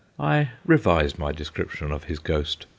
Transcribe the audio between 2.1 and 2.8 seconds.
ghost.